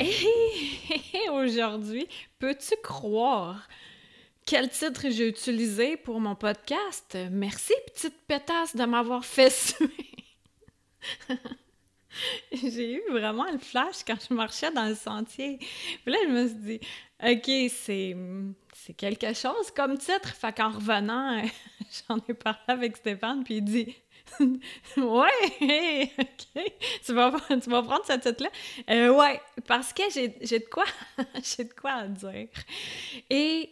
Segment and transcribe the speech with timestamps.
[0.00, 2.06] Et aujourd'hui,
[2.38, 3.68] peux-tu croire
[4.46, 7.16] quel titre j'ai utilisé pour mon podcast?
[7.30, 9.90] Merci, petite pétasse, de m'avoir fait suer.
[12.52, 15.58] j'ai eu vraiment le flash quand je marchais dans le sentier.
[15.58, 16.80] Puis là, je me suis dit,
[17.22, 18.16] OK, c'est,
[18.74, 20.34] c'est quelque chose comme titre.
[20.34, 21.42] Fait qu'en revenant,
[22.08, 23.96] j'en ai parlé avec Stéphane, puis il dit
[24.96, 26.72] ouais, ok.
[27.04, 28.50] Tu vas, prendre ce titre-là?
[28.90, 30.84] Euh, ouais, parce que j'ai de quoi,
[31.42, 32.48] j'ai de quoi à dire.
[33.30, 33.70] Et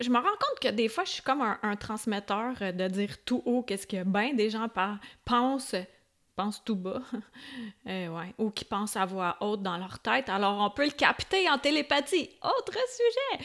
[0.00, 3.42] je me rends compte que des fois, je suis comme un, transmetteur de dire tout
[3.44, 4.68] haut qu'est-ce que ben des gens
[5.24, 5.74] pensent
[6.38, 7.02] pensent tout bas,
[7.88, 10.28] euh, ouais, ou qui pensent à voix haute dans leur tête.
[10.28, 12.30] Alors, on peut le capter en télépathie.
[12.42, 13.44] Autre sujet.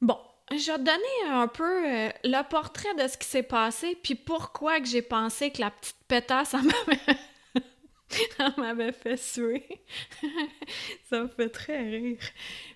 [0.00, 0.18] Bon,
[0.50, 4.14] je vais te donner un peu euh, le portrait de ce qui s'est passé, puis
[4.14, 6.54] pourquoi que j'ai pensé que la petite pétasse,
[8.56, 9.66] m'avait fait suer.
[11.10, 12.18] ça me fait très rire.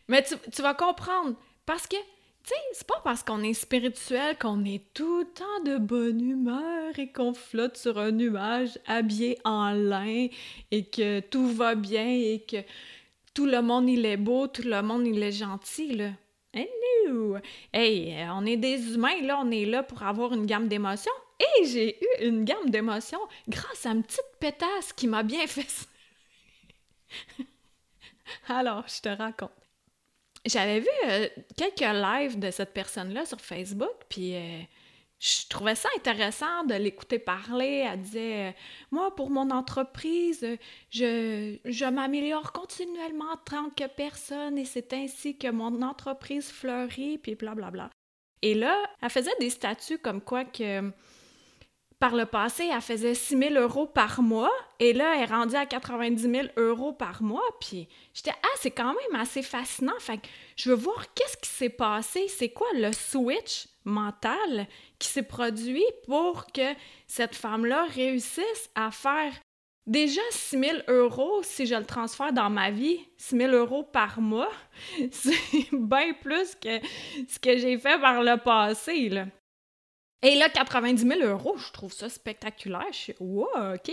[0.08, 4.36] Mais tu, tu vas comprendre, parce que, tu sais, c'est pas parce qu'on est spirituel
[4.36, 9.38] qu'on est tout le temps de bonne humeur et qu'on flotte sur un nuage habillé
[9.44, 10.26] en lin
[10.72, 12.64] et que tout va bien et que
[13.32, 16.10] tout le monde il est beau, tout le monde il est gentil, là.
[16.52, 17.36] Hello!
[17.72, 21.12] Hey, euh, on est des humains, là, on est là pour avoir une gamme d'émotions.
[21.38, 25.86] Et j'ai eu une gamme d'émotions grâce à une petite pétasse qui m'a bien fait
[28.48, 29.52] Alors, je te raconte.
[30.44, 34.60] J'avais vu euh, quelques lives de cette personne-là sur Facebook, puis euh,
[35.20, 37.86] je trouvais ça intéressant de l'écouter parler.
[37.86, 38.52] Elle disait euh,
[38.90, 40.46] Moi, pour mon entreprise,
[40.90, 47.18] je, je m'améliore continuellement en tant que personne et c'est ainsi que mon entreprise fleurit,
[47.18, 47.70] puis blablabla.
[47.70, 47.90] Bla, bla.
[48.42, 50.90] Et là, elle faisait des statuts comme quoi que
[52.00, 55.54] par le passé, elle faisait 6 000 euros par mois et là, elle est rendue
[55.54, 57.44] à 90 000 euros par mois.
[57.60, 59.98] Puis j'étais, ah, c'est quand même assez fascinant.
[60.00, 64.66] Fait que je veux voir qu'est-ce qui s'est passé, c'est quoi le switch mental
[64.98, 66.74] qui s'est produit pour que
[67.06, 69.34] cette femme-là réussisse à faire
[69.86, 74.22] déjà 6 000 euros si je le transfère dans ma vie, 6 000 euros par
[74.22, 74.50] mois?
[75.10, 76.80] C'est bien plus que
[77.28, 79.10] ce que j'ai fait par le passé.
[80.22, 82.86] Et là, 90 000 euros, je trouve ça spectaculaire.
[82.92, 83.90] Je suis, wow, OK,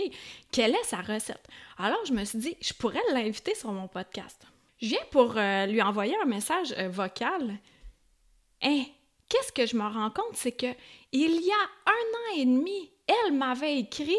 [0.52, 1.46] quelle est sa recette?
[1.78, 4.46] Alors, je me suis dit, je pourrais l'inviter sur mon podcast.
[4.80, 7.58] Je viens pour euh, lui envoyer un message euh, vocal.
[8.62, 8.84] Hein,
[9.28, 10.72] qu'est-ce que je me rends compte, c'est que
[11.12, 14.16] il y a un an et demi, elle m'avait écrit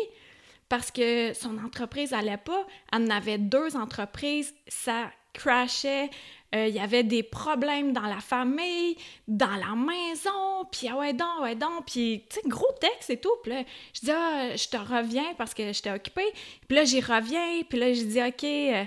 [0.67, 2.65] parce que son entreprise n'allait pas.
[2.91, 6.09] Elle en avait deux entreprises, ça crashait,
[6.55, 11.13] euh, il y avait des problèmes dans la famille, dans la maison, puis ah ouais
[11.13, 13.35] donc, ouais donc, puis tu sais, gros texte et tout.
[13.43, 13.63] Puis là,
[13.93, 16.31] je dis, ah, je te reviens parce que j'étais occupée.
[16.67, 18.83] Puis là, j'y reviens, puis là, je dis, OK, euh,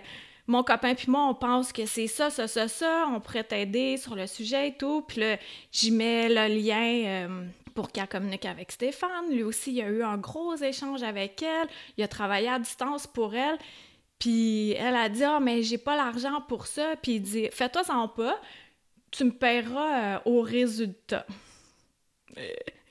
[0.49, 3.97] mon copain puis moi, on pense que c'est ça, ça, ça, ça, on pourrait t'aider
[3.97, 5.03] sur le sujet et tout.
[5.03, 5.37] Puis là,
[5.71, 7.05] j'y mets le lien...
[7.07, 9.31] Euh, pour qu'elle communique avec Stéphane.
[9.31, 11.69] Lui aussi, il y a eu un gros échange avec elle.
[11.97, 13.59] Il a travaillé à distance pour elle.
[14.23, 16.95] Puis elle a dit Ah, mais j'ai pas l'argent pour ça.
[17.03, 18.41] Puis il dit Fais-toi sans pas,
[19.11, 21.27] tu me paieras euh, au résultat.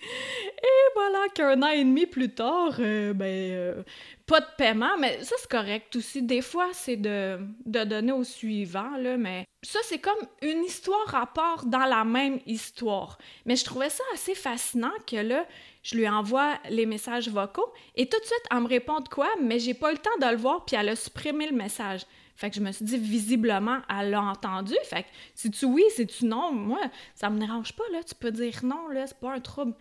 [0.01, 3.83] Et voilà qu'un an et demi plus tard, euh, ben, euh,
[4.25, 6.21] pas de paiement, mais ça c'est correct aussi.
[6.21, 11.15] Des fois, c'est de, de, donner au suivant, là, mais ça c'est comme une histoire
[11.15, 13.17] à part dans la même histoire.
[13.45, 15.45] Mais je trouvais ça assez fascinant que là,
[15.83, 19.29] je lui envoie les messages vocaux et tout de suite, elle me répond de quoi,
[19.41, 22.01] mais j'ai pas eu le temps de le voir, puis elle a supprimé le message.
[22.41, 24.73] Fait que je me suis dit, visiblement, elle l'a entendu.
[24.85, 26.79] Fait que si tu oui, si tu non, moi,
[27.13, 28.01] ça me dérange pas, là.
[28.03, 29.75] Tu peux dire non, là, c'est pas un trouble.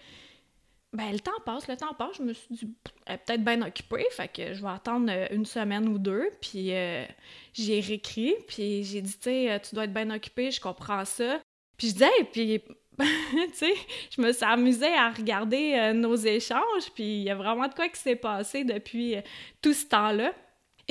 [0.93, 2.19] Ben, le temps passe, le temps passe.
[2.19, 2.69] Je me suis dit,
[3.07, 6.29] elle est peut-être bien occupée, fait que je vais attendre euh, une semaine ou deux.
[6.43, 7.07] Puis euh,
[7.55, 11.07] j'ai réécrit, puis j'ai dit, tu sais, euh, tu dois être bien occupée, je comprends
[11.07, 11.41] ça.
[11.79, 12.61] Puis je disais, puis
[12.99, 13.73] tu sais,
[14.15, 17.89] je me suis amusée à regarder nos échanges, puis il y a vraiment de quoi
[17.89, 19.17] qui s'est passé depuis
[19.63, 20.35] tout ce temps-là.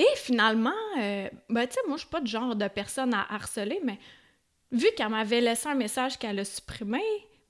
[0.00, 3.26] Et finalement, euh, ben, tu sais, moi, je suis pas de genre de personne à
[3.34, 3.98] harceler, mais
[4.72, 7.02] vu qu'elle m'avait laissé un message qu'elle a supprimé,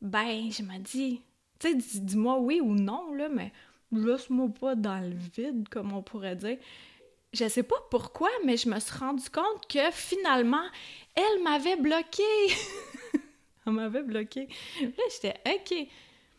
[0.02, 1.22] ben, je me dis,
[1.60, 3.52] tu sais, dis-moi oui ou non, là, mais
[3.92, 6.58] laisse-moi pas dans le vide, comme on pourrait dire.
[7.32, 10.66] je sais pas pourquoi, mais je me suis rendu compte que finalement,
[11.14, 12.24] elle m'avait bloqué.
[13.66, 14.48] elle m'avait bloqué.
[14.82, 15.86] Là, j'étais OK.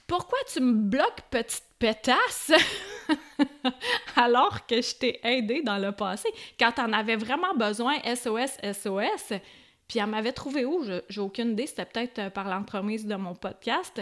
[0.07, 2.51] Pourquoi tu me bloques, petite pétasse,
[4.15, 6.29] alors que je t'ai aidé dans le passé,
[6.59, 9.39] quand t'en avais vraiment besoin, SOS, SOS,
[9.87, 10.85] puis elle m'avait trouvé où?
[11.09, 14.01] J'ai aucune idée, c'était peut-être euh, par l'entremise de mon podcast.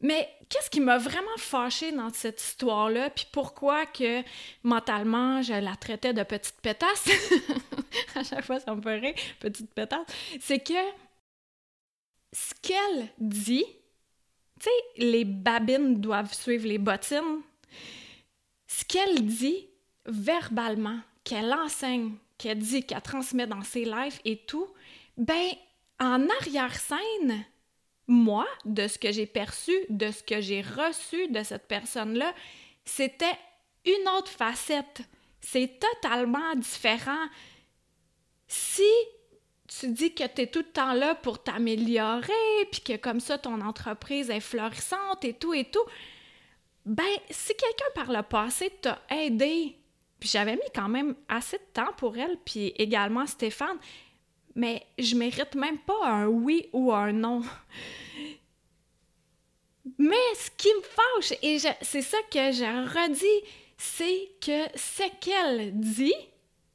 [0.00, 4.22] Mais qu'est-ce qui m'a vraiment fâchée dans cette histoire-là, puis pourquoi que
[4.64, 7.08] mentalement je la traitais de petite pétasse,
[8.16, 10.06] à chaque fois ça me ferait petite pétasse,
[10.40, 10.74] c'est que
[12.32, 13.64] ce qu'elle dit,
[14.60, 17.42] tu sais, les babines doivent suivre les bottines,
[18.66, 19.68] ce qu'elle dit
[20.06, 24.68] verbalement, qu'elle enseigne, qu'elle dit, qu'elle transmet dans ses lives et tout,
[25.16, 25.50] ben
[26.00, 27.44] en arrière-scène,
[28.08, 32.34] moi, de ce que j'ai perçu, de ce que j'ai reçu de cette personne-là,
[32.84, 33.38] c'était
[33.84, 35.02] une autre facette.
[35.40, 37.26] C'est totalement différent.
[38.48, 38.82] Si
[39.68, 43.38] tu dis que tu es tout le temps là pour t'améliorer, puis que comme ça
[43.38, 45.84] ton entreprise est florissante et tout et tout,
[46.84, 49.76] ben si quelqu'un par le passé t'a aidé,
[50.18, 53.78] puis j'avais mis quand même assez de temps pour elle, puis également Stéphane,
[54.54, 57.42] mais je mérite même pas un oui ou un non.
[59.98, 65.78] Mais ce qui me fâche, et c'est ça que j'ai redis, c'est que ce qu'elle
[65.78, 66.14] dit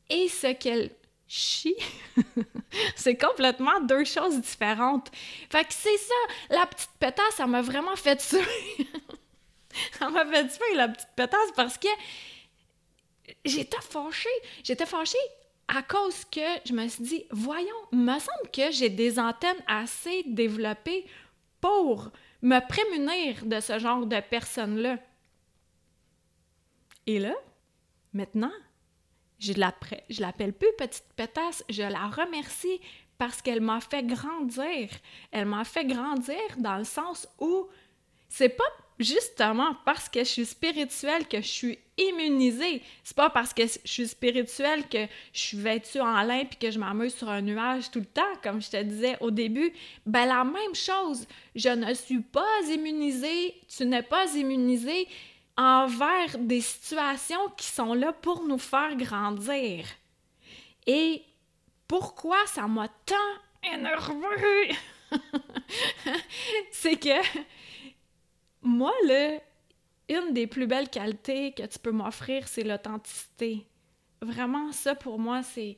[0.10, 0.92] et ce qu'elle
[1.27, 1.75] chie,
[2.95, 5.10] c'est complètement deux choses différentes.
[5.50, 6.13] Fait que c'est ça,
[6.50, 8.88] la petite pétasse, ça m'a vraiment fait tuer.
[10.00, 11.88] ça m'a fait tuer, la petite pétasse, parce que
[13.45, 14.29] j'étais fâchée.
[14.63, 15.18] J'étais fâchée
[15.68, 20.24] à cause que je me suis dit, voyons, me semble que j'ai des antennes assez
[20.25, 21.06] développées
[21.59, 24.97] pour me prémunir de ce genre de personnes-là.
[27.06, 27.33] Et là,
[28.13, 28.51] maintenant,
[29.39, 32.79] je je l'appelle plus petite pétasse, je la remercie
[33.18, 34.89] parce qu'elle m'a fait grandir.
[35.31, 37.68] Elle m'a fait grandir dans le sens où
[38.29, 38.63] c'est pas
[39.00, 42.82] justement parce que je suis spirituelle que je suis immunisée.
[43.04, 46.72] C'est pas parce que je suis spirituelle que je suis vêtue en lin puis que
[46.72, 49.72] je m'amuse sur un nuage tout le temps, comme je te disais au début.
[50.06, 51.28] Ben la même chose.
[51.56, 55.08] Je ne suis pas immunisée, tu n'es pas immunisée
[55.58, 59.86] envers des situations qui sont là pour nous faire grandir.
[60.86, 61.24] Et
[61.88, 63.16] pourquoi ça m'a tant
[63.74, 64.76] énervé?
[66.72, 67.10] c'est que
[68.68, 69.40] moi, là,
[70.10, 73.66] une des plus belles qualités que tu peux m'offrir, c'est l'authenticité.
[74.22, 75.75] Vraiment, ça pour moi, c'est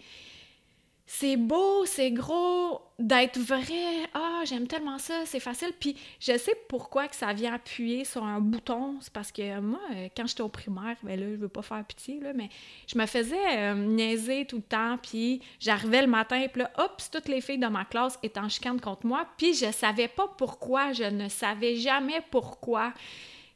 [1.12, 4.08] c'est beau, c'est gros, d'être vrai.
[4.14, 5.72] Ah, j'aime tellement ça, c'est facile.
[5.80, 8.98] Puis je sais pourquoi que ça vient appuyer sur un bouton.
[9.02, 11.84] C'est parce que moi, euh, quand j'étais au primaire, ben là, je veux pas faire
[11.84, 12.50] pitié, là, mais
[12.86, 15.00] je me faisais euh, niaiser tout le temps.
[15.02, 18.48] Puis j'arrivais le matin, puis là, hop, toutes les filles de ma classe étaient en
[18.48, 19.26] chicane contre moi.
[19.36, 22.94] Puis je savais pas pourquoi, je ne savais jamais pourquoi.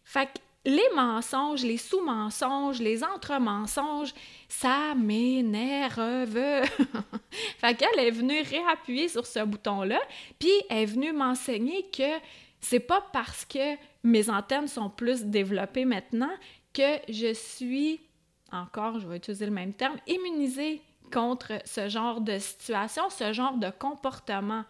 [0.04, 4.14] Fait que les mensonges, les sous-mensonges, les entre-mensonges,
[4.48, 6.40] ça m'énerve.
[7.58, 10.00] fait qu'elle est venue réappuyer sur ce bouton-là,
[10.40, 12.20] puis elle est venue m'enseigner que
[12.62, 16.32] c'est pas parce que mes antennes sont plus développées maintenant
[16.74, 18.00] que je suis,
[18.52, 20.82] encore, je vais utiliser le même terme, immunisée
[21.12, 24.64] contre ce genre de situation, ce genre de comportement.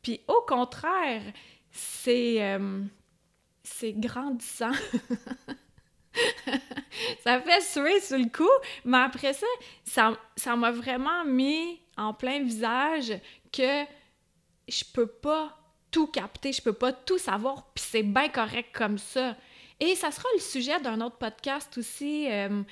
[0.00, 1.22] Puis au contraire,
[1.72, 2.36] c'est...
[2.40, 2.84] Euh,
[3.64, 4.72] c'est grandissant.
[7.24, 8.48] ça fait suer sur le coup,
[8.84, 9.46] mais après ça,
[10.36, 13.18] ça m'a vraiment mis en plein visage
[13.52, 13.84] que
[14.68, 15.58] je peux pas
[15.90, 19.36] tout capter, je peux pas tout savoir, puis c'est bien correct comme ça.
[19.80, 22.62] Et ça sera le sujet d'un autre podcast aussi, euh,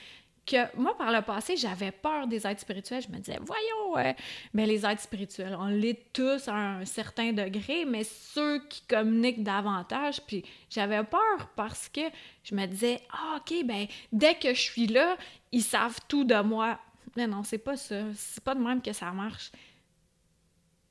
[0.45, 3.03] que moi, par le passé, j'avais peur des êtres spirituels.
[3.03, 4.13] Je me disais, voyons, euh,
[4.53, 9.43] mais les êtres spirituels, on l'est tous à un certain degré, mais ceux qui communiquent
[9.43, 12.01] davantage, puis j'avais peur parce que
[12.43, 15.17] je me disais, ah, OK, ben, dès que je suis là,
[15.53, 16.79] ils savent tout de moi.
[17.17, 17.97] Mais non, c'est pas ça.
[18.15, 19.53] C'est pas de même que ça marche.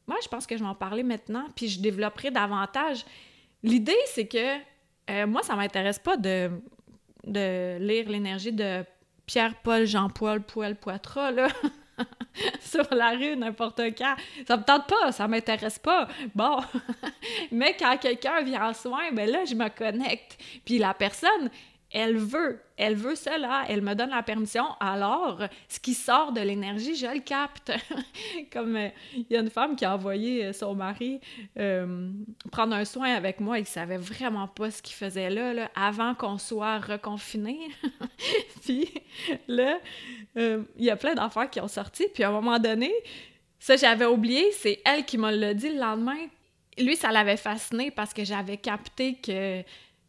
[0.07, 3.05] Moi, je pense que je vais en parler maintenant, puis je développerai davantage.
[3.63, 4.57] L'idée, c'est que
[5.09, 6.51] euh, moi, ça m'intéresse pas de,
[7.25, 8.83] de lire l'énergie de
[9.31, 11.47] Pierre-Paul, Jean-Paul, Poil, Poitras, là,
[12.59, 14.15] sur la rue, n'importe quand.
[14.45, 16.09] Ça me tente pas, ça m'intéresse pas.
[16.35, 16.59] Bon.
[17.53, 20.37] Mais quand quelqu'un vient en soin, ben là, je me connecte.
[20.65, 21.49] Puis la personne
[21.93, 26.39] elle veut, elle veut cela, elle me donne la permission, alors ce qui sort de
[26.39, 27.71] l'énergie, je le capte.
[28.53, 31.19] Comme euh, il y a une femme qui a envoyé euh, son mari
[31.59, 32.09] euh,
[32.51, 36.37] prendre un soin avec moi, il savait vraiment pas ce qu'il faisait là, avant qu'on
[36.37, 37.59] soit reconfiné.
[38.63, 38.89] puis
[39.47, 39.77] là,
[40.35, 42.91] il y a plein d'affaires qui ont sorti, puis à un moment donné,
[43.59, 46.27] ça j'avais oublié, c'est elle qui me l'a dit le lendemain.
[46.77, 49.61] Lui, ça l'avait fasciné parce que j'avais capté que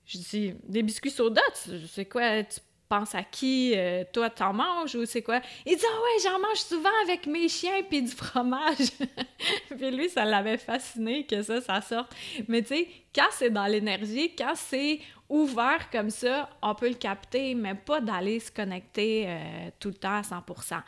[0.07, 3.73] je dis, des biscuits soda, sais quoi, tu penses à qui?
[3.75, 5.41] Euh, toi, t'en manges ou c'est quoi?
[5.65, 8.91] Il dit, ah ouais, j'en mange souvent avec mes chiens puis du fromage.
[9.71, 12.15] puis lui, ça l'avait fasciné que ça, ça sorte.
[12.49, 16.97] Mais tu sais, quand c'est dans l'énergie, quand c'est ouvert comme ça, on peut le
[16.97, 20.83] capter, mais pas d'aller se connecter euh, tout le temps à 100%.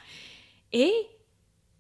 [0.73, 0.93] Et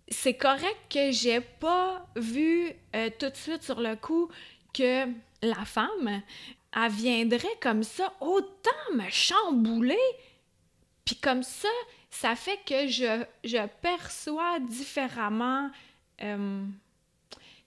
[0.08, 4.30] c'est correct que j'ai pas vu euh, tout de suite sur le coup
[4.72, 5.06] que
[5.42, 6.22] la femme
[6.74, 9.98] elle viendrait comme ça autant me chambouler.
[11.04, 11.68] Puis comme ça,
[12.10, 15.70] ça fait que je, je perçois différemment.
[16.22, 16.64] Euh,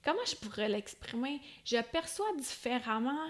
[0.04, 1.40] comment je pourrais l'exprimer?
[1.64, 3.28] Je perçois différemment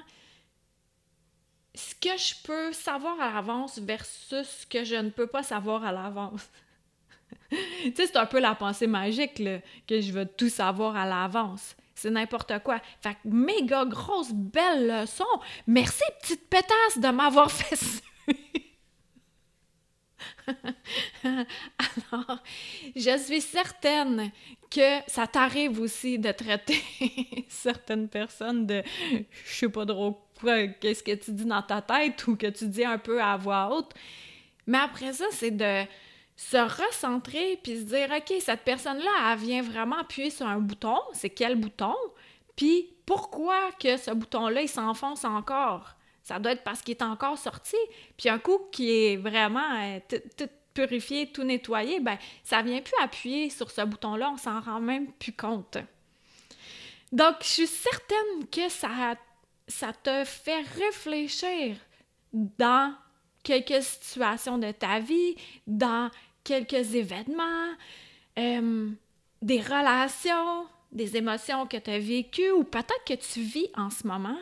[1.76, 5.84] ce que je peux savoir à l'avance versus ce que je ne peux pas savoir
[5.84, 6.50] à l'avance.
[7.50, 9.44] tu sais, c'est un peu la pensée magique,
[9.88, 12.80] que je veux tout savoir à l'avance c'est n'importe quoi.
[13.02, 15.26] Fait que méga grosse belle leçon.
[15.66, 18.02] Merci petite pétasse de m'avoir fait ça.
[21.24, 22.44] Alors,
[22.96, 24.32] je suis certaine
[24.70, 26.82] que ça t'arrive aussi de traiter
[27.50, 32.28] certaines personnes de je sais pas trop quoi, qu'est-ce que tu dis dans ta tête
[32.28, 33.94] ou que tu dis un peu à voix haute.
[34.68, 35.84] Mais après ça, c'est de
[36.38, 40.98] se recentrer puis se dire OK, cette personne-là, elle vient vraiment appuyer sur un bouton,
[41.12, 41.96] c'est quel bouton?
[42.56, 45.96] Puis pourquoi que ce bouton-là, il s'enfonce encore?
[46.22, 47.76] Ça doit être parce qu'il est encore sorti.
[48.18, 50.00] Puis un coup qui est vraiment euh,
[50.38, 54.80] tout purifié, tout nettoyé, ben ça vient plus appuyer sur ce bouton-là, on s'en rend
[54.80, 55.78] même plus compte.
[57.12, 59.16] Donc, je suis certaine que ça,
[59.68, 61.78] ça te fait réfléchir
[62.34, 62.94] dans
[63.44, 66.12] quelques situations de ta vie, dans
[66.48, 67.74] quelques événements,
[68.40, 68.90] euh,
[69.42, 74.08] des relations, des émotions que tu as vécues ou peut-être que tu vis en ce
[74.08, 74.38] moment.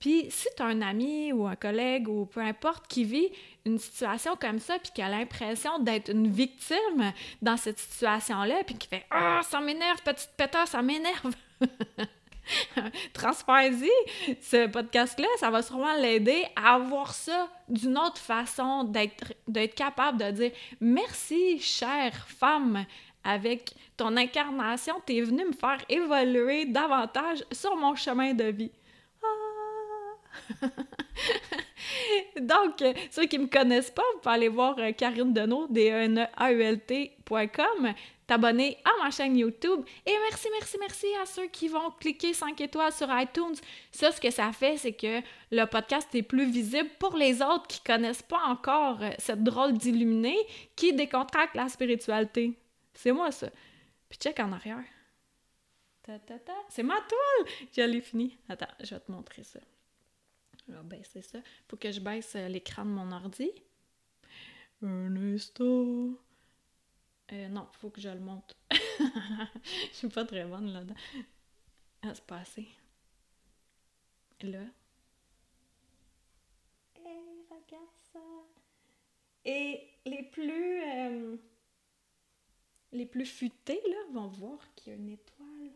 [0.00, 3.28] Puis si tu as un ami ou un collègue ou peu importe qui vit
[3.66, 8.76] une situation comme ça, puis qui a l'impression d'être une victime dans cette situation-là, puis
[8.76, 11.34] qui fait Ah, ça m'énerve, petite pétasse, ça m'énerve.
[13.12, 13.90] transfère-y
[14.40, 20.30] ce podcast-là, ça va sûrement l'aider à voir ça d'une autre façon, d'être capable de
[20.30, 22.84] dire merci, chère femme,
[23.24, 28.72] avec ton incarnation, tu es venue me faire évoluer davantage sur mon chemin de vie.
[32.40, 35.90] Donc, ceux qui ne me connaissent pas, vous pouvez aller voir euh, Karine Deneau, d
[35.90, 37.94] e n a u l tcom
[38.26, 39.84] t'abonner à ma chaîne YouTube.
[40.06, 43.56] Et merci, merci, merci à ceux qui vont cliquer 5 étoiles sur iTunes.
[43.90, 45.20] Ça, ce que ça fait, c'est que
[45.50, 49.74] le podcast est plus visible pour les autres qui connaissent pas encore euh, cette drôle
[49.74, 50.36] d'illuminé
[50.76, 52.52] qui décontracte la spiritualité.
[52.94, 53.48] C'est moi, ça.
[54.08, 54.84] Puis check en arrière.
[56.68, 57.52] C'est ma toile!
[57.72, 58.36] J'allais fini.
[58.48, 59.60] Attends, je vais te montrer ça.
[60.68, 61.38] Je vais baisser ça.
[61.68, 63.50] Faut que je baisse euh, l'écran de mon ordi.
[64.82, 66.14] Un instant.
[67.32, 68.56] Euh, non, faut que je le monte.
[68.70, 70.94] je suis pas très bonne là-dedans.
[72.02, 72.42] Ah, c'est pas
[74.42, 74.64] Là.
[76.96, 78.20] Et regarde ça.
[79.44, 80.82] Et les plus.
[80.82, 81.36] Euh,
[82.92, 85.72] les plus futés, là, vont voir qu'il y a une étoile.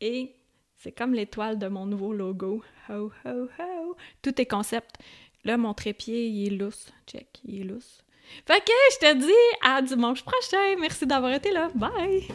[0.00, 0.36] Et
[0.78, 2.62] c'est comme l'étoile de mon nouveau logo.
[2.88, 3.96] Ho, ho, ho.
[4.22, 4.96] Tout est concept.
[5.44, 6.92] Là, mon trépied, il est lousse.
[7.06, 8.02] Check, il est lousse.
[8.44, 10.76] Fait que je te dis à dimanche prochain.
[10.80, 11.70] Merci d'avoir été là.
[11.74, 12.28] Bye!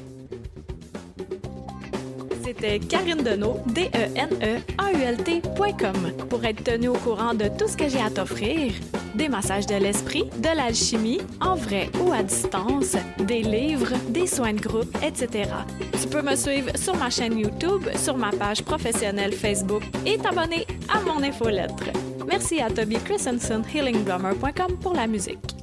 [2.44, 4.68] C'était Karine Deneau, D-E-N-E-A-U-L-T.com.
[6.30, 8.74] Pour être tenu au courant de tout ce que j'ai à t'offrir,
[9.16, 14.54] des massages de l'esprit, de l'alchimie, en vrai ou à distance, des livres, des soins
[14.54, 15.50] de groupe, etc.
[16.02, 20.66] Tu peux me suivre sur ma chaîne YouTube, sur ma page professionnelle Facebook et t'abonner
[20.90, 21.86] à mon infolettre.
[22.28, 25.61] Merci à Toby Christensen, healingdrummer.com pour la musique.